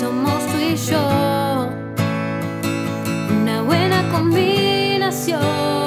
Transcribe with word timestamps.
somos 0.00 0.46
tú 0.46 0.58
y 0.58 0.76
yo. 0.76 1.70
Una 3.42 3.62
buena 3.62 4.08
combinación. 4.12 5.77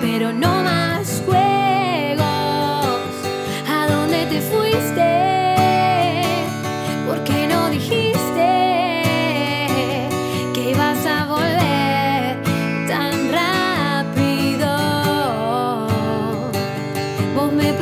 Pero 0.00 0.32
no 0.32 0.62
más 0.62 1.22
juegos. 1.24 2.26
¿A 3.68 3.86
dónde 3.88 4.26
te 4.26 4.40
fuiste? 4.40 5.54
¿Por 7.06 7.22
qué 7.24 7.46
no 7.46 7.70
dijiste 7.70 8.48
que 10.54 10.70
ibas 10.70 11.06
a 11.06 11.26
volver 11.26 12.42
tan 12.88 13.32
rápido? 13.32 14.68
Vos 17.34 17.52
me 17.52 17.72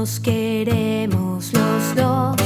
nos 0.00 0.18
queremos 0.18 1.52
los 1.52 1.94
dos, 1.94 2.36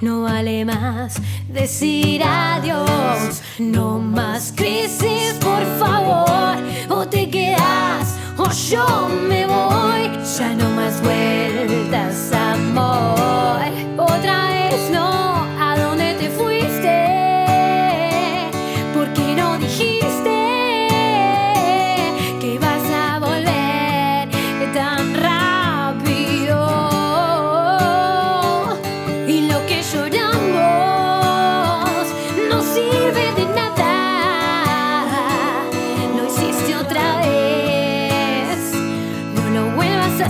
no 0.00 0.22
vale 0.22 0.64
más 0.64 1.20
decir 1.48 2.22
adiós. 2.22 3.42
No 3.58 3.98
más 3.98 4.52
crisis, 4.54 5.34
por 5.40 5.64
favor. 5.80 6.54
O 6.90 7.04
te 7.08 7.28
quedas 7.28 8.06
o 8.38 8.48
yo 8.70 9.08
me 9.28 9.46
voy. 9.46 10.10
Ya 10.38 10.54
no 10.54 10.70
más 10.76 11.02
vueltas. 11.02 12.31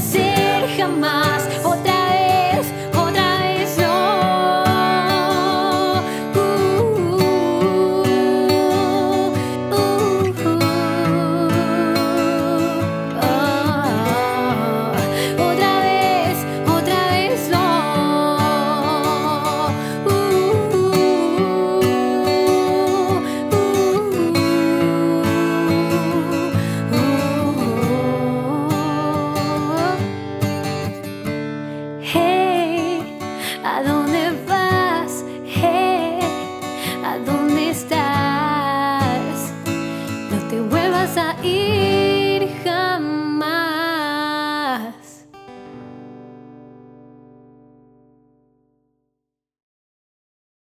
hacer 0.03 0.69
jamás. 0.77 1.52